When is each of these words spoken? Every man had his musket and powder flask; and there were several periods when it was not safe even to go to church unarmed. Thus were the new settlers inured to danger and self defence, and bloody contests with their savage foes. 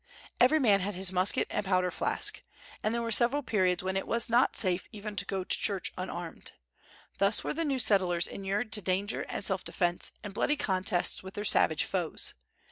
Every 0.39 0.57
man 0.57 0.79
had 0.79 0.95
his 0.95 1.11
musket 1.11 1.47
and 1.51 1.63
powder 1.63 1.91
flask; 1.91 2.41
and 2.81 2.91
there 2.91 3.03
were 3.03 3.11
several 3.11 3.43
periods 3.43 3.83
when 3.83 3.95
it 3.95 4.07
was 4.07 4.31
not 4.31 4.55
safe 4.57 4.87
even 4.91 5.15
to 5.15 5.25
go 5.27 5.43
to 5.43 5.55
church 5.59 5.93
unarmed. 5.95 6.53
Thus 7.19 7.43
were 7.43 7.53
the 7.53 7.63
new 7.63 7.77
settlers 7.77 8.25
inured 8.25 8.71
to 8.71 8.81
danger 8.81 9.21
and 9.29 9.45
self 9.45 9.63
defence, 9.63 10.13
and 10.23 10.33
bloody 10.33 10.55
contests 10.57 11.21
with 11.21 11.35
their 11.35 11.45
savage 11.45 11.83
foes. 11.83 12.33